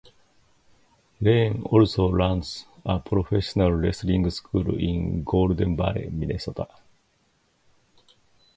Lane 1.19 1.61
also 1.61 2.11
runs 2.11 2.65
a 2.83 2.97
professional 2.99 3.71
wrestling 3.73 4.27
school 4.31 4.73
in 4.75 5.23
Golden 5.23 5.77
Valley, 5.77 6.09
Minnesota. 6.11 6.67